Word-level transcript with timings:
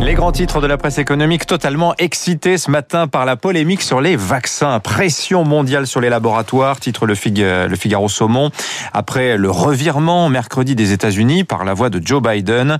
Les 0.00 0.14
grands 0.14 0.32
titres 0.32 0.60
de 0.60 0.66
la 0.66 0.78
presse 0.78 0.98
économique 0.98 1.44
totalement 1.44 1.94
excités 1.98 2.56
ce 2.56 2.70
matin 2.70 3.06
par 3.06 3.26
la 3.26 3.36
polémique 3.36 3.82
sur 3.82 4.00
les 4.00 4.16
vaccins. 4.16 4.80
Pression 4.80 5.44
mondiale 5.44 5.86
sur 5.86 6.00
les 6.00 6.08
laboratoires, 6.08 6.80
titre 6.80 7.06
le, 7.06 7.14
Figaro 7.14 8.08
Saumon. 8.08 8.50
Après 8.94 9.36
le 9.36 9.50
revirement 9.50 10.28
mercredi 10.28 10.74
des 10.74 10.92
États-Unis 10.92 11.44
par 11.44 11.64
la 11.64 11.74
voix 11.74 11.90
de 11.90 12.00
Joe 12.02 12.22
Biden, 12.22 12.78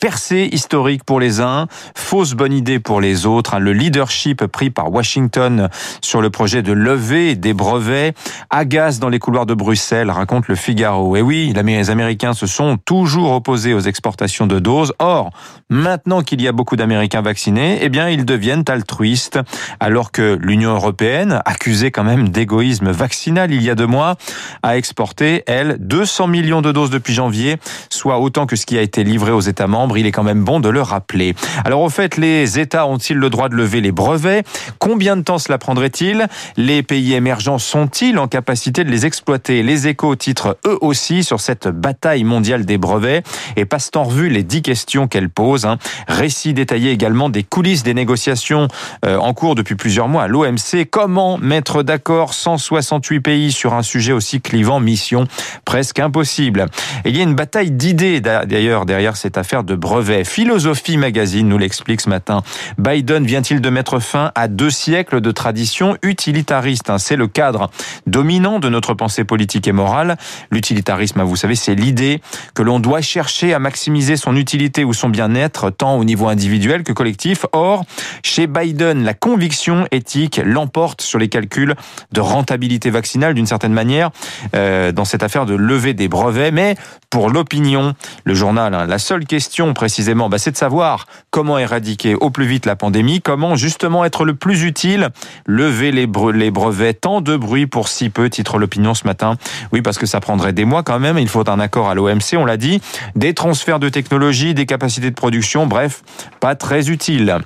percée 0.00 0.50
historique 0.52 1.04
pour 1.04 1.18
les 1.18 1.40
uns, 1.40 1.66
fausse 1.94 2.34
bonne 2.34 2.52
idée 2.52 2.78
pour 2.78 3.00
les 3.00 3.24
autres. 3.24 3.58
Le 3.58 3.72
leadership 3.72 4.44
pris 4.46 4.70
par 4.70 4.92
Washington 4.92 5.70
sur 6.02 6.20
le 6.20 6.28
projet 6.28 6.62
de 6.62 6.72
lever 6.72 7.36
des 7.36 7.54
brevets 7.54 8.14
agace 8.50 8.98
dans 8.98 9.08
les 9.08 9.18
couloirs 9.18 9.46
de 9.46 9.54
Bruxelles, 9.54 10.10
raconte 10.10 10.48
le 10.48 10.56
Figaro. 10.56 11.16
Et 11.16 11.22
oui, 11.22 11.54
les 11.54 11.90
Américains 11.90 12.34
se 12.34 12.46
sont 12.46 12.76
toujours 12.76 13.32
opposés 13.32 13.72
aux 13.72 13.80
exportations 13.80 14.46
de 14.46 14.58
doses. 14.58 14.92
Or, 15.06 15.30
maintenant 15.70 16.22
qu'il 16.22 16.42
y 16.42 16.48
a 16.48 16.52
beaucoup 16.52 16.74
d'Américains 16.74 17.22
vaccinés, 17.22 17.78
eh 17.80 17.88
bien, 17.88 18.08
ils 18.08 18.24
deviennent 18.24 18.64
altruistes, 18.66 19.38
alors 19.78 20.10
que 20.10 20.36
l'Union 20.40 20.74
européenne, 20.74 21.40
accusée 21.44 21.92
quand 21.92 22.02
même 22.02 22.30
d'égoïsme 22.30 22.90
vaccinal 22.90 23.52
il 23.52 23.62
y 23.62 23.70
a 23.70 23.76
deux 23.76 23.86
mois, 23.86 24.16
a 24.64 24.76
exporté, 24.76 25.44
elle, 25.46 25.76
200 25.78 26.26
millions 26.26 26.60
de 26.60 26.72
doses 26.72 26.90
depuis 26.90 27.14
janvier, 27.14 27.58
soit 27.88 28.18
autant 28.18 28.46
que 28.46 28.56
ce 28.56 28.66
qui 28.66 28.76
a 28.76 28.82
été 28.82 29.04
livré 29.04 29.30
aux 29.30 29.40
États 29.40 29.68
membres. 29.68 29.96
Il 29.96 30.06
est 30.06 30.12
quand 30.12 30.24
même 30.24 30.42
bon 30.42 30.58
de 30.58 30.68
le 30.68 30.82
rappeler. 30.82 31.36
Alors, 31.64 31.82
au 31.82 31.88
fait, 31.88 32.16
les 32.16 32.58
États 32.58 32.88
ont-ils 32.88 33.16
le 33.16 33.30
droit 33.30 33.48
de 33.48 33.54
lever 33.54 33.80
les 33.80 33.92
brevets? 33.92 34.44
Combien 34.80 35.16
de 35.16 35.22
temps 35.22 35.38
cela 35.38 35.58
prendrait-il? 35.58 36.26
Les 36.56 36.82
pays 36.82 37.14
émergents 37.14 37.58
sont-ils 37.58 38.18
en 38.18 38.26
capacité 38.26 38.82
de 38.82 38.90
les 38.90 39.06
exploiter? 39.06 39.62
Les 39.62 39.86
échos 39.86 40.16
titrent 40.16 40.56
eux 40.66 40.78
aussi 40.80 41.22
sur 41.22 41.38
cette 41.38 41.68
bataille 41.68 42.24
mondiale 42.24 42.64
des 42.64 42.76
brevets 42.76 43.22
et 43.54 43.66
passent 43.66 43.92
en 43.94 44.02
revue 44.02 44.28
les 44.28 44.42
dix 44.42 44.62
questions 44.62 44.95
qu'elle 45.06 45.28
pose. 45.28 45.66
Hein. 45.66 45.76
Récit 46.08 46.54
détaillé 46.54 46.92
également 46.92 47.28
des 47.28 47.42
coulisses 47.42 47.82
des 47.82 47.94
négociations 47.94 48.68
euh, 49.04 49.18
en 49.18 49.34
cours 49.34 49.54
depuis 49.54 49.74
plusieurs 49.74 50.08
mois 50.08 50.22
à 50.22 50.28
l'OMC. 50.28 50.88
Comment 50.90 51.36
mettre 51.36 51.82
d'accord 51.82 52.32
168 52.32 53.20
pays 53.20 53.52
sur 53.52 53.74
un 53.74 53.82
sujet 53.82 54.12
aussi 54.12 54.40
clivant? 54.40 54.80
Mission 54.80 55.26
presque 55.64 55.98
impossible. 55.98 56.66
Et 57.04 57.10
il 57.10 57.16
y 57.16 57.20
a 57.20 57.24
une 57.24 57.34
bataille 57.34 57.70
d'idées 57.70 58.20
d'ailleurs 58.20 58.86
derrière 58.86 59.16
cette 59.16 59.36
affaire 59.36 59.64
de 59.64 59.74
brevets. 59.74 60.24
Philosophie 60.24 60.96
Magazine 60.96 61.48
nous 61.48 61.58
l'explique 61.58 62.00
ce 62.00 62.08
matin. 62.08 62.42
Biden 62.78 63.26
vient-il 63.26 63.60
de 63.60 63.70
mettre 63.70 63.98
fin 63.98 64.32
à 64.34 64.48
deux 64.48 64.70
siècles 64.70 65.20
de 65.20 65.30
tradition 65.30 65.96
utilitariste? 66.02 66.90
Hein? 66.90 66.98
C'est 66.98 67.16
le 67.16 67.26
cadre 67.26 67.70
dominant 68.06 68.58
de 68.58 68.68
notre 68.68 68.94
pensée 68.94 69.24
politique 69.24 69.68
et 69.68 69.72
morale. 69.72 70.16
L'utilitarisme, 70.50 71.22
vous 71.22 71.36
savez, 71.36 71.54
c'est 71.54 71.74
l'idée 71.74 72.20
que 72.54 72.62
l'on 72.62 72.80
doit 72.80 73.00
chercher 73.00 73.52
à 73.54 73.58
maximiser 73.58 74.16
son 74.16 74.36
utilité 74.36 74.84
ou 74.86 74.94
son 74.94 75.08
bien-être, 75.08 75.70
tant 75.70 75.96
au 75.96 76.04
niveau 76.04 76.28
individuel 76.28 76.82
que 76.82 76.92
collectif. 76.92 77.44
Or, 77.52 77.84
chez 78.22 78.46
Biden, 78.46 79.04
la 79.04 79.14
conviction 79.14 79.86
éthique 79.90 80.40
l'emporte 80.44 81.02
sur 81.02 81.18
les 81.18 81.28
calculs 81.28 81.74
de 82.12 82.20
rentabilité 82.20 82.90
vaccinale 82.90 83.34
d'une 83.34 83.46
certaine 83.46 83.72
manière 83.72 84.10
euh, 84.54 84.92
dans 84.92 85.04
cette 85.04 85.22
affaire 85.22 85.46
de 85.46 85.54
lever 85.54 85.94
des 85.94 86.08
brevets. 86.08 86.52
Mais 86.52 86.76
pour 87.10 87.30
l'opinion, 87.30 87.94
le 88.24 88.34
journal, 88.34 88.74
hein, 88.74 88.86
la 88.86 88.98
seule 88.98 89.24
question 89.24 89.74
précisément, 89.74 90.28
bah, 90.28 90.38
c'est 90.38 90.52
de 90.52 90.56
savoir 90.56 91.06
comment 91.30 91.58
éradiquer 91.58 92.14
au 92.14 92.30
plus 92.30 92.46
vite 92.46 92.66
la 92.66 92.76
pandémie, 92.76 93.20
comment 93.20 93.56
justement 93.56 94.04
être 94.04 94.24
le 94.24 94.34
plus 94.34 94.64
utile, 94.64 95.10
lever 95.46 95.92
les, 95.92 96.06
brevets, 96.06 97.00
tant 97.00 97.20
de 97.20 97.36
bruit 97.36 97.66
pour 97.66 97.88
si 97.88 98.10
peu, 98.10 98.28
titre 98.30 98.58
l'opinion 98.58 98.94
ce 98.94 99.06
matin. 99.06 99.36
Oui, 99.72 99.82
parce 99.82 99.98
que 99.98 100.06
ça 100.06 100.20
prendrait 100.20 100.52
des 100.52 100.64
mois 100.64 100.82
quand 100.82 100.98
même, 100.98 101.18
il 101.18 101.28
faut 101.28 101.48
un 101.48 101.60
accord 101.60 101.88
à 101.88 101.94
l'OMC, 101.94 102.34
on 102.36 102.44
l'a 102.44 102.56
dit, 102.56 102.80
des 103.14 103.34
transferts 103.34 103.78
de 103.78 103.88
technologie, 103.88 104.54
des 104.54 104.66
capacités 104.66 104.75
de 105.10 105.14
production, 105.14 105.66
bref, 105.66 106.02
pas 106.40 106.54
très 106.54 106.90
utile. 106.90 107.38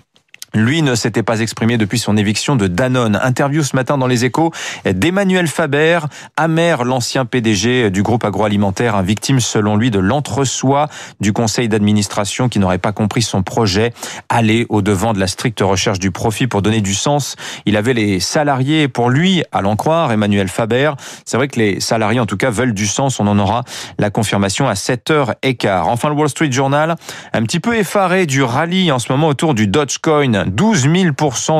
Lui 0.54 0.82
ne 0.82 0.94
s'était 0.94 1.22
pas 1.22 1.40
exprimé 1.40 1.78
depuis 1.78 1.98
son 1.98 2.16
éviction 2.16 2.56
de 2.56 2.66
Danone. 2.66 3.18
Interview 3.22 3.62
ce 3.62 3.76
matin 3.76 3.98
dans 3.98 4.06
les 4.06 4.24
échos 4.24 4.52
d'Emmanuel 4.84 5.46
Faber, 5.46 6.00
amer 6.36 6.84
l'ancien 6.84 7.24
PDG 7.24 7.90
du 7.90 8.02
groupe 8.02 8.24
agroalimentaire, 8.24 8.96
un 8.96 9.02
victime 9.02 9.40
selon 9.40 9.76
lui 9.76 9.90
de 9.90 9.98
l'entre-soi 9.98 10.88
du 11.20 11.32
conseil 11.32 11.68
d'administration 11.68 12.48
qui 12.48 12.58
n'aurait 12.58 12.78
pas 12.78 12.92
compris 12.92 13.22
son 13.22 13.42
projet, 13.42 13.92
aller 14.28 14.66
au-devant 14.68 15.12
de 15.12 15.20
la 15.20 15.26
stricte 15.26 15.60
recherche 15.60 15.98
du 15.98 16.10
profit 16.10 16.46
pour 16.46 16.62
donner 16.62 16.80
du 16.80 16.94
sens. 16.94 17.36
Il 17.66 17.76
avait 17.76 17.94
les 17.94 18.20
salariés 18.20 18.88
pour 18.88 19.10
lui, 19.10 19.44
à 19.52 19.62
l'en 19.62 19.76
croire, 19.76 20.10
Emmanuel 20.10 20.48
Faber. 20.48 20.92
C'est 21.24 21.36
vrai 21.36 21.48
que 21.48 21.58
les 21.60 21.80
salariés 21.80 22.20
en 22.20 22.26
tout 22.26 22.36
cas 22.36 22.50
veulent 22.50 22.74
du 22.74 22.86
sens. 22.86 23.20
On 23.20 23.26
en 23.26 23.38
aura 23.38 23.64
la 23.98 24.10
confirmation 24.10 24.68
à 24.68 24.74
7h15. 24.74 25.82
Enfin, 25.84 26.08
le 26.08 26.14
Wall 26.14 26.28
Street 26.28 26.50
Journal, 26.50 26.96
un 27.32 27.42
petit 27.42 27.60
peu 27.60 27.76
effaré 27.76 28.26
du 28.26 28.42
rallye 28.42 28.90
en 28.90 28.98
ce 28.98 29.12
moment 29.12 29.28
autour 29.28 29.54
du 29.54 29.66
Dogecoin. 29.66 30.39
12 30.46 30.82
000 30.82 30.94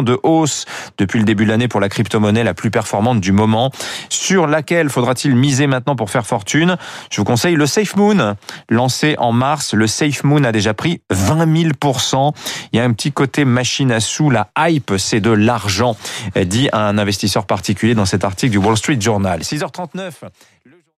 de 0.03 0.19
hausse 0.23 0.65
depuis 0.99 1.19
le 1.19 1.25
début 1.25 1.45
de 1.45 1.51
l'année 1.51 1.69
pour 1.69 1.81
la 1.81 1.89
crypto-monnaie 1.89 2.45
la 2.45 2.55
plus 2.55 2.71
performante 2.71 3.21
du 3.21 3.33
moment. 3.33 3.71
Sur 4.09 4.47
laquelle 4.47 4.89
faudra-t-il 4.89 5.35
miser 5.35 5.67
maintenant 5.67 5.97
pour 5.97 6.11
faire 6.11 6.27
fortune? 6.27 6.77
Je 7.11 7.17
vous 7.19 7.25
conseille 7.25 7.55
le 7.55 7.67
Safe 7.67 7.97
Moon, 7.97 8.37
lancé 8.69 9.15
en 9.19 9.33
mars. 9.33 9.75
Le 9.75 9.87
Safe 9.87 10.25
Moon 10.25 10.45
a 10.45 10.53
déjà 10.53 10.75
pris 10.75 11.01
20 11.11 11.47
000% 11.47 12.33
Il 12.73 12.77
y 12.77 12.81
a 12.81 12.85
un 12.85 12.93
petit 12.93 13.13
côté 13.13 13.45
machine 13.45 13.93
à 13.93 14.01
sous. 14.01 14.31
La 14.31 14.51
hype, 14.59 14.95
c'est 14.99 15.21
de 15.21 15.31
l'argent, 15.31 15.97
dit 16.37 16.69
un 16.73 16.99
investisseur 16.99 17.47
particulier 17.47 17.95
dans 17.95 18.07
cet 18.07 18.25
article 18.25 18.53
du 18.53 18.59
Wall 18.59 18.77
Street 18.77 19.01
Journal. 19.01 19.41
6h39. 19.41 20.13